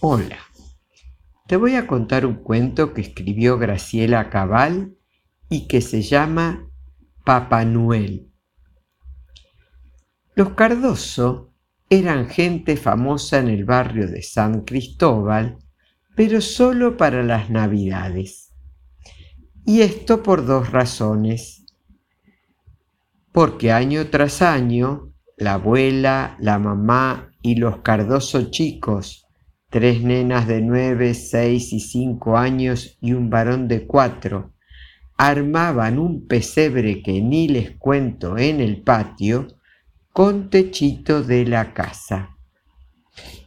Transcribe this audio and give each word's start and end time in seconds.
Hola, 0.00 0.38
te 1.46 1.56
voy 1.56 1.76
a 1.76 1.86
contar 1.86 2.26
un 2.26 2.42
cuento 2.42 2.92
que 2.92 3.00
escribió 3.00 3.58
Graciela 3.58 4.28
Cabal 4.28 4.96
y 5.48 5.66
que 5.66 5.80
se 5.80 6.02
llama 6.02 6.68
Papá 7.24 7.64
Noel. 7.64 8.30
Los 10.34 10.50
Cardoso 10.50 11.54
eran 11.88 12.28
gente 12.28 12.76
famosa 12.76 13.38
en 13.38 13.48
el 13.48 13.64
barrio 13.64 14.06
de 14.08 14.22
San 14.22 14.66
Cristóbal, 14.66 15.56
pero 16.14 16.40
solo 16.40 16.98
para 16.98 17.22
las 17.22 17.48
Navidades. 17.48 18.52
Y 19.64 19.80
esto 19.80 20.22
por 20.22 20.44
dos 20.44 20.70
razones. 20.70 21.64
Porque 23.32 23.72
año 23.72 24.08
tras 24.10 24.42
año, 24.42 25.13
la 25.44 25.54
abuela, 25.54 26.36
la 26.40 26.58
mamá 26.58 27.30
y 27.42 27.56
los 27.56 27.82
Cardoso 27.82 28.50
chicos, 28.50 29.26
tres 29.68 30.02
nenas 30.02 30.48
de 30.48 30.62
nueve, 30.62 31.12
seis 31.12 31.74
y 31.74 31.80
cinco 31.80 32.38
años 32.38 32.96
y 33.02 33.12
un 33.12 33.28
varón 33.28 33.68
de 33.68 33.86
cuatro, 33.86 34.54
armaban 35.18 35.98
un 35.98 36.26
pesebre 36.26 37.02
que 37.02 37.20
ni 37.20 37.46
les 37.48 37.72
cuento 37.72 38.38
en 38.38 38.62
el 38.62 38.82
patio, 38.82 39.48
con 40.14 40.48
techito 40.48 41.22
de 41.22 41.44
la 41.44 41.74
casa. 41.74 42.30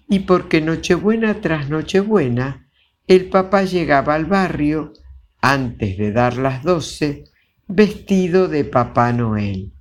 Y 0.08 0.20
porque 0.20 0.62
Nochebuena 0.62 1.42
tras 1.42 1.68
Nochebuena, 1.68 2.70
el 3.08 3.30
papá 3.30 3.64
llegaba 3.64 4.14
al 4.14 4.26
barrio, 4.26 4.94
antes 5.42 5.98
de 5.98 6.12
dar 6.12 6.38
las 6.38 6.62
doce, 6.62 7.24
vestido 7.68 8.48
de 8.48 8.66
Papá 8.66 9.12
Noel. 9.14 9.74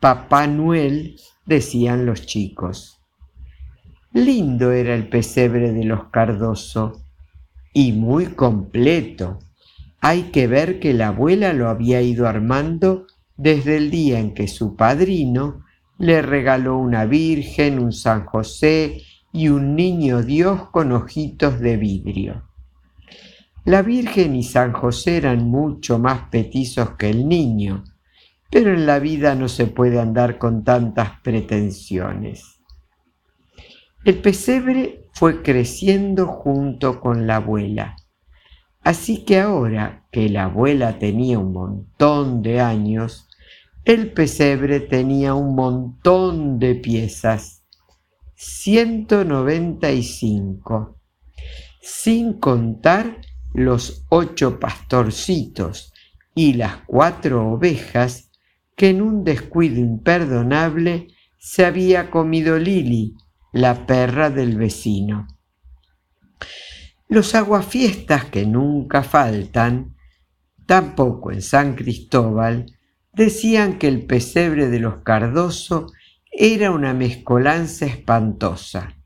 Papá 0.00 0.46
Noel, 0.46 1.16
decían 1.44 2.06
los 2.06 2.24
chicos. 2.24 3.02
Lindo 4.14 4.72
era 4.72 4.94
el 4.94 5.10
pesebre 5.10 5.72
de 5.74 5.84
los 5.84 6.04
Cardoso 6.04 7.02
y 7.74 7.92
muy 7.92 8.28
completo. 8.28 9.40
Hay 10.00 10.30
que 10.32 10.46
ver 10.46 10.80
que 10.80 10.94
la 10.94 11.08
abuela 11.08 11.52
lo 11.52 11.68
había 11.68 12.00
ido 12.00 12.26
armando 12.26 13.08
desde 13.36 13.76
el 13.76 13.90
día 13.90 14.20
en 14.20 14.32
que 14.32 14.48
su 14.48 14.74
padrino 14.74 15.66
le 15.98 16.22
regaló 16.22 16.78
una 16.78 17.04
Virgen, 17.04 17.78
un 17.78 17.92
San 17.92 18.24
José 18.24 19.02
y 19.34 19.50
un 19.50 19.76
niño 19.76 20.22
Dios 20.22 20.70
con 20.70 20.92
ojitos 20.92 21.60
de 21.60 21.76
vidrio. 21.76 22.44
La 23.66 23.82
Virgen 23.82 24.34
y 24.34 24.44
San 24.44 24.72
José 24.72 25.18
eran 25.18 25.46
mucho 25.46 25.98
más 25.98 26.30
petizos 26.30 26.92
que 26.92 27.10
el 27.10 27.28
niño, 27.28 27.84
pero 28.50 28.74
en 28.74 28.86
la 28.86 28.98
vida 28.98 29.34
no 29.34 29.48
se 29.48 29.66
puede 29.66 29.98
andar 30.00 30.38
con 30.38 30.64
tantas 30.64 31.20
pretensiones. 31.20 32.60
El 34.04 34.20
pesebre 34.20 35.06
fue 35.12 35.42
creciendo 35.42 36.26
junto 36.26 37.00
con 37.00 37.26
la 37.26 37.36
abuela, 37.36 37.96
así 38.82 39.24
que 39.24 39.40
ahora 39.40 40.06
que 40.10 40.28
la 40.28 40.44
abuela 40.44 40.98
tenía 40.98 41.38
un 41.38 41.52
montón 41.52 42.42
de 42.42 42.60
años, 42.60 43.28
el 43.84 44.12
pesebre 44.12 44.80
tenía 44.80 45.34
un 45.34 45.54
montón 45.54 46.58
de 46.58 46.74
piezas, 46.74 47.64
195, 48.34 50.98
sin 51.82 52.34
contar 52.34 53.20
los 53.52 54.06
ocho 54.08 54.58
pastorcitos 54.58 55.92
y 56.34 56.54
las 56.54 56.78
cuatro 56.86 57.52
ovejas 57.52 58.29
que 58.80 58.88
en 58.88 59.02
un 59.02 59.24
descuido 59.24 59.78
imperdonable 59.78 61.08
se 61.36 61.66
había 61.66 62.10
comido 62.10 62.58
Lili, 62.58 63.14
la 63.52 63.84
perra 63.84 64.30
del 64.30 64.56
vecino. 64.56 65.26
Los 67.06 67.34
aguafiestas 67.34 68.24
que 68.24 68.46
nunca 68.46 69.02
faltan, 69.02 69.96
tampoco 70.64 71.30
en 71.30 71.42
San 71.42 71.74
Cristóbal, 71.74 72.74
decían 73.12 73.78
que 73.78 73.86
el 73.86 74.06
pesebre 74.06 74.70
de 74.70 74.78
los 74.78 75.02
Cardoso 75.02 75.88
era 76.32 76.70
una 76.70 76.94
mezcolanza 76.94 77.84
espantosa 77.84 78.96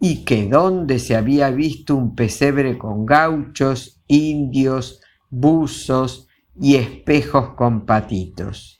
y 0.00 0.24
que 0.24 0.48
donde 0.48 0.98
se 0.98 1.14
había 1.14 1.50
visto 1.50 1.94
un 1.94 2.16
pesebre 2.16 2.76
con 2.78 3.06
gauchos, 3.06 4.02
indios, 4.08 5.00
buzos 5.30 6.26
y 6.60 6.74
espejos 6.74 7.50
con 7.54 7.86
patitos. 7.86 8.77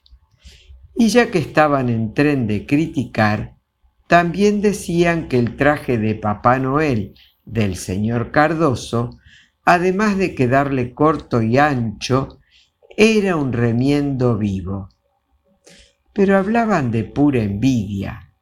Y 1.01 1.11
ya 1.11 1.31
que 1.31 1.39
estaban 1.39 1.91
en 1.91 2.13
tren 2.13 2.49
de 2.49 2.67
criticar, 2.67 3.55
también 4.09 4.61
decían 4.61 5.29
que 5.29 5.39
el 5.39 5.57
traje 5.57 5.97
de 5.97 6.17
Papá 6.17 6.59
Noel 6.59 7.15
del 7.45 7.77
señor 7.77 8.33
Cardoso, 8.33 9.17
además 9.65 10.19
de 10.19 10.35
quedarle 10.35 10.95
corto 10.95 11.41
y 11.41 11.57
ancho, 11.57 12.41
era 12.97 13.37
un 13.37 13.53
remiendo 13.53 14.37
vivo. 14.37 14.89
Pero 16.13 16.37
hablaban 16.37 16.91
de 16.91 17.05
pura 17.05 17.45
envidia 17.45 18.33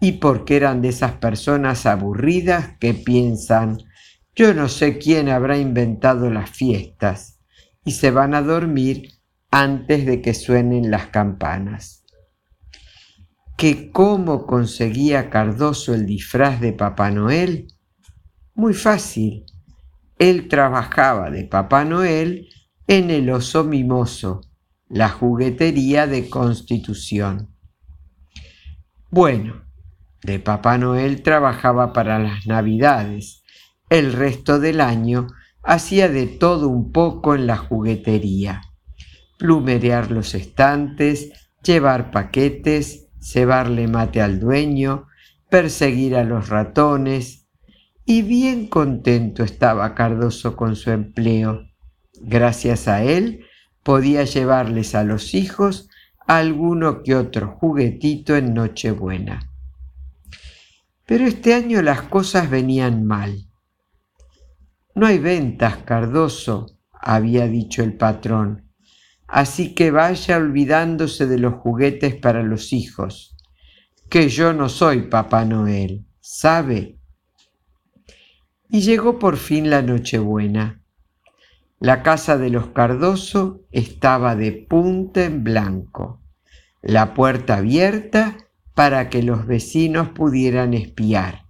y 0.00 0.12
porque 0.12 0.56
eran 0.56 0.82
de 0.82 0.88
esas 0.88 1.12
personas 1.12 1.86
aburridas 1.86 2.76
que 2.80 2.92
piensan, 2.92 3.78
yo 4.34 4.52
no 4.52 4.68
sé 4.68 4.98
quién 4.98 5.28
habrá 5.28 5.58
inventado 5.58 6.28
las 6.28 6.50
fiestas 6.50 7.38
y 7.84 7.92
se 7.92 8.10
van 8.10 8.34
a 8.34 8.42
dormir 8.42 9.12
antes 9.52 10.06
de 10.06 10.20
que 10.22 10.34
suenen 10.34 10.90
las 10.90 11.06
campanas. 11.06 11.99
¿Que 13.60 13.92
cómo 13.92 14.46
conseguía 14.46 15.28
Cardoso 15.28 15.92
el 15.92 16.06
disfraz 16.06 16.62
de 16.62 16.72
Papá 16.72 17.10
Noel? 17.10 17.68
Muy 18.54 18.72
fácil. 18.72 19.44
Él 20.18 20.48
trabajaba 20.48 21.28
de 21.30 21.44
Papá 21.44 21.84
Noel 21.84 22.48
en 22.86 23.10
el 23.10 23.28
oso 23.28 23.62
mimoso, 23.64 24.40
la 24.88 25.10
juguetería 25.10 26.06
de 26.06 26.30
Constitución. 26.30 27.54
Bueno, 29.10 29.66
de 30.22 30.38
Papá 30.38 30.78
Noel 30.78 31.20
trabajaba 31.20 31.92
para 31.92 32.18
las 32.18 32.46
Navidades. 32.46 33.44
El 33.90 34.14
resto 34.14 34.58
del 34.58 34.80
año 34.80 35.26
hacía 35.62 36.08
de 36.08 36.28
todo 36.28 36.70
un 36.70 36.92
poco 36.92 37.34
en 37.34 37.46
la 37.46 37.58
juguetería. 37.58 38.62
Plumerear 39.38 40.10
los 40.10 40.34
estantes, 40.34 41.30
llevar 41.62 42.10
paquetes, 42.10 43.09
cebarle 43.20 43.86
mate 43.86 44.20
al 44.20 44.40
dueño, 44.40 45.06
perseguir 45.48 46.16
a 46.16 46.24
los 46.24 46.48
ratones. 46.48 47.46
Y 48.04 48.22
bien 48.22 48.66
contento 48.66 49.44
estaba 49.44 49.94
Cardoso 49.94 50.56
con 50.56 50.74
su 50.74 50.90
empleo 50.90 51.70
Gracias 52.22 52.86
a 52.86 53.02
él 53.02 53.46
podía 53.82 54.24
llevarles 54.24 54.94
a 54.94 55.04
los 55.04 55.34
hijos 55.34 55.88
alguno 56.26 57.02
que 57.02 57.14
otro 57.14 57.56
juguetito 57.58 58.36
en 58.36 58.52
Nochebuena. 58.52 59.50
Pero 61.06 61.24
este 61.24 61.54
año 61.54 61.80
las 61.80 62.02
cosas 62.02 62.50
venían 62.50 63.06
mal. 63.06 63.46
No 64.94 65.06
hay 65.06 65.18
ventas, 65.18 65.78
Cardoso, 65.78 66.78
había 66.92 67.48
dicho 67.48 67.82
el 67.82 67.94
patrón, 67.94 68.69
así 69.30 69.74
que 69.74 69.90
vaya 69.90 70.36
olvidándose 70.36 71.26
de 71.26 71.38
los 71.38 71.54
juguetes 71.54 72.16
para 72.16 72.42
los 72.42 72.72
hijos, 72.72 73.36
que 74.08 74.28
yo 74.28 74.52
no 74.52 74.68
soy 74.68 75.02
Papá 75.02 75.44
Noel, 75.44 76.04
¿sabe? 76.20 76.98
Y 78.68 78.80
llegó 78.80 79.18
por 79.18 79.36
fin 79.36 79.70
la 79.70 79.82
Nochebuena. 79.82 80.82
La 81.78 82.02
casa 82.02 82.36
de 82.36 82.50
los 82.50 82.68
Cardoso 82.68 83.62
estaba 83.70 84.36
de 84.36 84.52
punta 84.52 85.24
en 85.24 85.44
blanco, 85.44 86.20
la 86.82 87.14
puerta 87.14 87.58
abierta 87.58 88.36
para 88.74 89.08
que 89.08 89.22
los 89.22 89.46
vecinos 89.46 90.08
pudieran 90.08 90.74
espiar, 90.74 91.46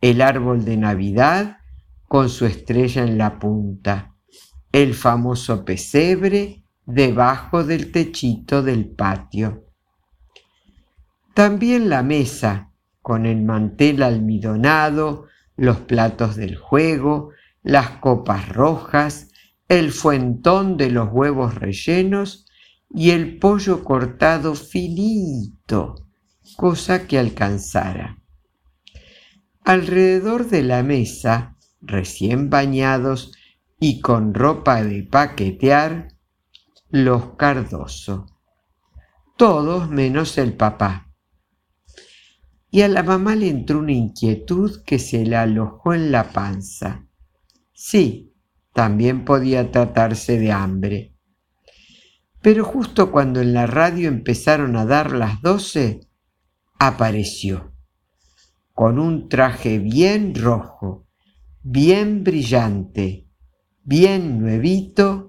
el 0.00 0.22
árbol 0.22 0.64
de 0.64 0.76
Navidad 0.76 1.58
con 2.06 2.30
su 2.30 2.46
estrella 2.46 3.02
en 3.02 3.18
la 3.18 3.38
punta, 3.38 4.14
el 4.72 4.94
famoso 4.94 5.64
pesebre 5.64 6.64
debajo 6.88 7.64
del 7.64 7.92
techito 7.92 8.62
del 8.62 8.88
patio. 8.88 9.66
También 11.34 11.90
la 11.90 12.02
mesa, 12.02 12.72
con 13.02 13.26
el 13.26 13.42
mantel 13.42 14.02
almidonado, 14.02 15.26
los 15.54 15.80
platos 15.80 16.34
del 16.36 16.56
juego, 16.56 17.30
las 17.62 17.90
copas 17.90 18.48
rojas, 18.48 19.28
el 19.68 19.92
fuentón 19.92 20.78
de 20.78 20.90
los 20.90 21.10
huevos 21.12 21.56
rellenos 21.56 22.46
y 22.88 23.10
el 23.10 23.38
pollo 23.38 23.84
cortado 23.84 24.54
finito, 24.54 26.06
cosa 26.56 27.06
que 27.06 27.18
alcanzara. 27.18 28.22
Alrededor 29.62 30.48
de 30.48 30.62
la 30.62 30.82
mesa, 30.82 31.54
recién 31.82 32.48
bañados 32.48 33.32
y 33.78 34.00
con 34.00 34.32
ropa 34.32 34.82
de 34.82 35.02
paquetear, 35.02 36.17
los 36.90 37.36
Cardoso. 37.36 38.24
Todos 39.36 39.90
menos 39.90 40.38
el 40.38 40.54
papá. 40.54 41.04
y 42.70 42.82
a 42.82 42.88
la 42.88 43.02
mamá 43.02 43.34
le 43.34 43.48
entró 43.48 43.78
una 43.78 43.92
inquietud 43.92 44.82
que 44.84 44.98
se 44.98 45.24
le 45.24 45.36
alojó 45.36 45.94
en 45.94 46.12
la 46.12 46.32
panza. 46.32 47.06
Sí, 47.72 48.34
también 48.74 49.24
podía 49.24 49.70
tratarse 49.70 50.38
de 50.38 50.52
hambre. 50.52 51.14
Pero 52.42 52.64
justo 52.64 53.10
cuando 53.10 53.40
en 53.40 53.54
la 53.54 53.66
radio 53.66 54.08
empezaron 54.08 54.76
a 54.76 54.84
dar 54.84 55.12
las 55.12 55.40
doce, 55.40 56.00
apareció, 56.78 57.72
con 58.74 58.98
un 58.98 59.30
traje 59.30 59.78
bien 59.78 60.34
rojo, 60.34 61.06
bien 61.62 62.22
brillante, 62.22 63.28
bien 63.82 64.40
nuevito, 64.40 65.27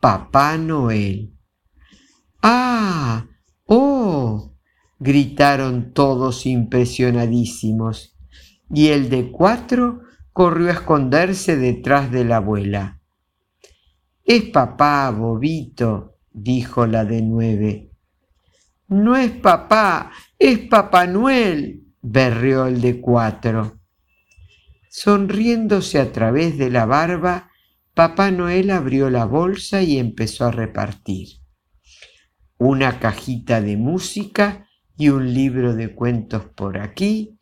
Papá 0.00 0.56
Noel. 0.58 1.34
¡Ah! 2.42 3.26
¡Oh! 3.64 4.52
gritaron 4.98 5.92
todos 5.92 6.46
impresionadísimos, 6.46 8.16
y 8.70 8.88
el 8.88 9.10
de 9.10 9.30
cuatro 9.30 10.00
corrió 10.32 10.68
a 10.68 10.72
esconderse 10.72 11.56
detrás 11.56 12.10
de 12.10 12.24
la 12.24 12.36
abuela. 12.36 13.00
Es 14.24 14.44
papá, 14.44 15.10
bobito, 15.10 16.18
dijo 16.32 16.86
la 16.86 17.04
de 17.04 17.22
nueve. 17.22 17.92
No 18.88 19.16
es 19.16 19.32
papá, 19.32 20.12
es 20.38 20.58
Papá 20.60 21.06
Noel, 21.06 21.86
berreó 22.02 22.66
el 22.66 22.80
de 22.80 23.00
cuatro. 23.00 23.80
Sonriéndose 24.88 25.98
a 25.98 26.12
través 26.12 26.56
de 26.56 26.70
la 26.70 26.86
barba, 26.86 27.50
Papá 27.96 28.30
Noel 28.30 28.72
abrió 28.72 29.08
la 29.08 29.24
bolsa 29.24 29.80
y 29.80 29.98
empezó 29.98 30.44
a 30.44 30.50
repartir. 30.50 31.40
Una 32.58 33.00
cajita 33.00 33.62
de 33.62 33.78
música 33.78 34.66
y 34.98 35.08
un 35.08 35.32
libro 35.32 35.74
de 35.74 35.94
cuentos 35.94 36.44
por 36.44 36.76
aquí, 36.76 37.38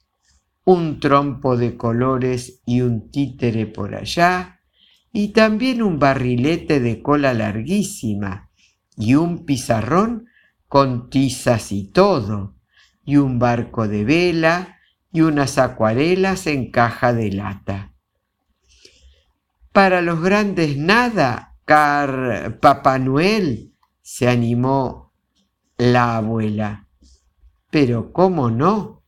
un 0.65 1.01
trompo 1.01 1.57
de 1.57 1.77
colores 1.77 2.63
y 2.65 2.83
un 2.83 3.11
títere 3.11 3.67
por 3.67 3.97
allá, 3.97 4.61
y 5.13 5.33
también 5.33 5.83
un 5.83 5.99
barrilete 5.99 6.79
de 6.79 7.03
cola 7.03 7.35
larguísima, 7.35 8.49
y 8.97 9.17
un 9.17 9.45
pizarrón 9.45 10.27
con 10.69 11.11
tizas 11.11 11.73
y 11.73 11.89
todo, 11.91 12.55
y 13.05 13.17
un 13.17 13.41
barco 13.41 13.89
de 13.89 14.05
vela, 14.05 14.79
y 15.11 15.23
unas 15.23 15.59
acuarelas 15.59 16.47
en 16.47 16.71
caja 16.71 17.13
de 17.13 17.33
lata. 17.33 17.94
Para 19.75 20.03
los 20.03 20.23
grandes 20.23 20.77
nada, 20.77 21.57
car 21.65 22.61
Papá 22.61 22.97
Noel, 23.01 23.75
se 24.03 24.29
animó 24.29 25.13
la 25.79 26.17
abuela. 26.19 26.87
Pero 27.73 28.13
¿cómo 28.13 28.53
no? 28.53 29.03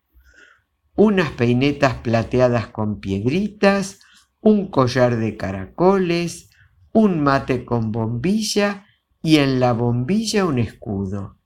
Unas 0.96 1.30
peinetas 1.30 1.94
plateadas 1.98 2.66
con 2.66 2.98
piedritas, 2.98 4.00
un 4.40 4.66
collar 4.66 5.18
de 5.18 5.36
caracoles, 5.36 6.50
un 6.92 7.22
mate 7.22 7.64
con 7.64 7.92
bombilla 7.92 8.86
y 9.22 9.36
en 9.36 9.60
la 9.60 9.72
bombilla 9.72 10.46
un 10.46 10.58
escudo. 10.58 11.38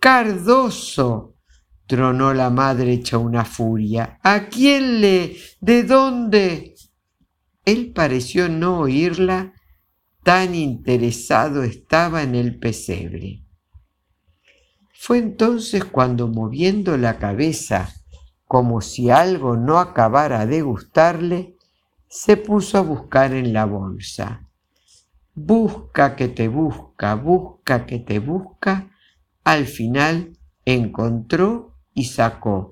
Cardoso, 0.00 1.34
tronó 1.86 2.32
la 2.32 2.48
madre 2.48 2.94
hecha 2.94 3.18
una 3.18 3.44
furia. 3.44 4.18
¿A 4.22 4.46
quién 4.46 5.02
le? 5.02 5.36
¿De 5.60 5.82
dónde? 5.82 6.76
Él 7.66 7.92
pareció 7.92 8.48
no 8.48 8.78
oírla, 8.78 9.52
tan 10.22 10.54
interesado 10.54 11.64
estaba 11.64 12.22
en 12.22 12.34
el 12.34 12.58
pesebre. 12.58 13.42
Fue 14.94 15.18
entonces 15.18 15.84
cuando 15.84 16.28
moviendo 16.28 16.96
la 16.96 17.18
cabeza, 17.18 17.92
como 18.46 18.80
si 18.80 19.10
algo 19.10 19.56
no 19.56 19.78
acabara 19.78 20.46
de 20.46 20.62
gustarle, 20.62 21.56
se 22.08 22.36
puso 22.36 22.78
a 22.78 22.82
buscar 22.82 23.34
en 23.34 23.52
la 23.52 23.64
bolsa. 23.64 24.48
Busca 25.34 26.14
que 26.14 26.28
te 26.28 26.46
busca, 26.46 27.14
busca 27.16 27.84
que 27.84 27.98
te 27.98 28.20
busca, 28.20 28.90
al 29.42 29.66
final 29.66 30.38
encontró 30.64 31.74
y 31.94 32.04
sacó 32.04 32.70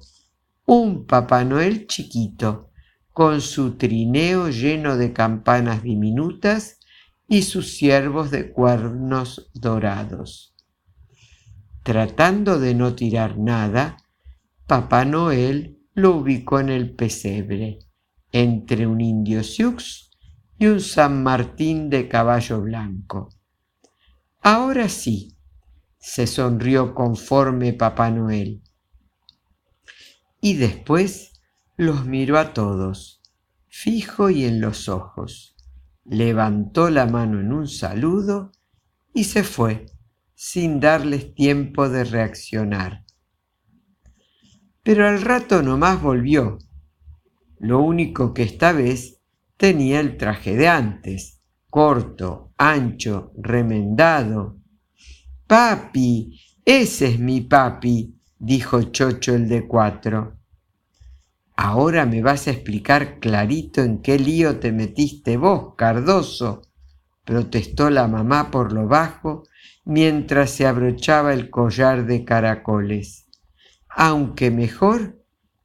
un 0.67 1.05
Papá 1.05 1.44
Noel 1.44 1.87
chiquito, 1.88 2.70
con 3.14 3.40
su 3.40 3.76
trineo 3.76 4.50
lleno 4.50 4.96
de 4.96 5.12
campanas 5.12 5.84
diminutas 5.84 6.81
y 7.28 7.43
sus 7.43 7.76
ciervos 7.76 8.32
de 8.32 8.50
cuernos 8.50 9.50
dorados. 9.55 10.56
Tratando 11.84 12.58
de 12.58 12.75
no 12.75 12.94
tirar 12.94 13.38
nada, 13.38 13.99
Papá 14.66 15.05
Noel 15.05 15.78
lo 15.94 16.16
ubicó 16.16 16.58
en 16.58 16.70
el 16.70 16.93
pesebre, 16.96 17.78
entre 18.32 18.84
un 18.88 19.00
indio 19.00 19.44
sioux 19.44 20.10
y 20.58 20.67
un 20.67 20.81
San 20.81 21.22
Martín 21.22 21.90
de 21.90 22.08
caballo 22.08 22.62
blanco. 22.62 23.28
Ahora 24.40 24.88
sí, 24.88 25.37
se 25.99 26.26
sonrió 26.26 26.96
conforme 26.96 27.75
Papá 27.75 28.10
Noel. 28.10 28.60
Y 30.40 30.55
después 30.55 31.33
los 31.76 32.06
miró 32.06 32.38
a 32.38 32.53
todos, 32.53 33.21
fijo 33.67 34.31
y 34.31 34.44
en 34.44 34.61
los 34.61 34.88
ojos, 34.88 35.56
levantó 36.05 36.88
la 36.88 37.06
mano 37.06 37.41
en 37.41 37.53
un 37.53 37.67
saludo 37.67 38.53
y 39.12 39.25
se 39.25 39.43
fue, 39.43 39.87
sin 40.35 40.79
darles 40.79 41.35
tiempo 41.35 41.88
de 41.88 42.05
reaccionar. 42.05 43.05
Pero 44.82 45.09
al 45.09 45.23
rato 45.23 45.62
nomás 45.62 46.00
volvió, 46.00 46.59
lo 47.59 47.81
único 47.81 48.35
que 48.35 48.43
esta 48.43 48.73
vez 48.73 49.20
tenía 49.56 49.99
el 49.99 50.17
traje 50.17 50.56
de 50.56 50.69
antes, 50.69 51.41
corto, 51.70 52.53
ancho, 52.56 53.32
remendado. 53.37 54.59
Papi, 55.47 56.41
ese 56.65 57.09
es 57.09 57.19
mi 57.19 57.41
papi, 57.41 58.15
dijo 58.38 58.82
Chocho 58.82 59.35
el 59.35 59.49
de 59.49 59.67
cuatro. 59.67 60.44
Ahora 61.56 62.05
me 62.05 62.21
vas 62.21 62.49
a 62.49 62.51
explicar 62.51 63.21
clarito 63.21 63.83
en 63.83 64.03
qué 64.03 64.19
lío 64.19 64.59
te 64.59 64.73
metiste 64.73 65.37
vos, 65.37 65.75
Cardoso, 65.77 66.62
protestó 67.25 67.91
la 67.91 68.09
mamá 68.09 68.51
por 68.51 68.73
lo 68.73 68.89
bajo 68.89 69.45
mientras 69.85 70.51
se 70.51 70.67
abrochaba 70.67 71.33
el 71.33 71.51
collar 71.51 72.06
de 72.06 72.25
caracoles. 72.25 73.27
Aunque 73.89 74.51
mejor, 74.51 75.23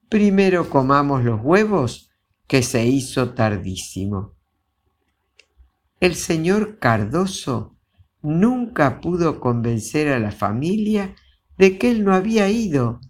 primero 0.10 0.70
comamos 0.70 1.24
los 1.24 1.42
huevos, 1.42 2.10
que 2.48 2.64
se 2.64 2.86
hizo 2.86 3.34
tardísimo. 3.34 4.34
El 6.00 6.16
señor 6.16 6.80
Cardoso 6.80 7.78
nunca 8.22 9.02
pudo 9.02 9.40
convencer 9.40 10.08
a 10.08 10.20
la 10.20 10.32
familia 10.32 11.14
de 11.58 11.78
que 11.78 11.92
él 11.92 12.04
no 12.04 12.14
había 12.14 12.50
ido 12.50 13.02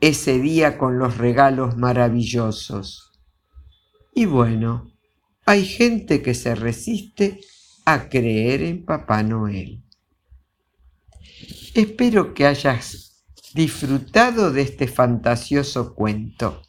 ese 0.00 0.38
día 0.38 0.78
con 0.78 0.98
los 0.98 1.18
regalos 1.18 1.76
maravillosos. 1.76 3.12
Y 4.14 4.26
bueno, 4.26 4.92
hay 5.46 5.64
gente 5.64 6.22
que 6.22 6.34
se 6.34 6.54
resiste 6.54 7.40
a 7.84 8.08
creer 8.08 8.62
en 8.62 8.84
Papá 8.84 9.22
Noel. 9.22 9.82
Espero 11.74 12.34
que 12.34 12.46
hayas 12.46 13.24
disfrutado 13.54 14.52
de 14.52 14.62
este 14.62 14.86
fantasioso 14.86 15.94
cuento. 15.94 16.62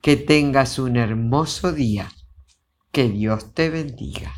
Que 0.00 0.16
tengas 0.16 0.78
un 0.78 0.96
hermoso 0.96 1.72
día. 1.72 2.10
Que 2.90 3.08
Dios 3.08 3.54
te 3.54 3.70
bendiga. 3.70 4.34